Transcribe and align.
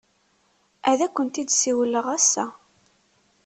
Ad 0.89 0.99
akent-d-siwleɣ 1.05 2.05
ass-a. 2.15 2.45